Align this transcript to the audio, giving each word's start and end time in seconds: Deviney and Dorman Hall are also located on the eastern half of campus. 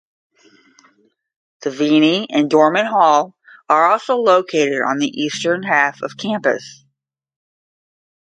Deviney 1.63 2.25
and 2.31 2.49
Dorman 2.49 2.87
Hall 2.87 3.35
are 3.69 3.85
also 3.91 4.15
located 4.15 4.81
on 4.81 4.97
the 4.97 5.05
eastern 5.05 5.61
half 5.61 6.01
of 6.01 6.17
campus. 6.17 6.83